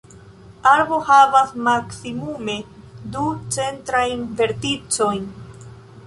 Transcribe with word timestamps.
Arbo 0.69 0.97
havas 1.09 1.51
maksimume 1.67 2.55
du 3.17 3.25
centrajn 3.57 4.23
verticojn. 4.39 5.29